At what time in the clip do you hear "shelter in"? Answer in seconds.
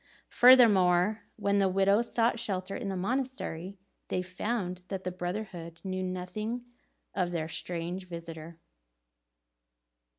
2.39-2.89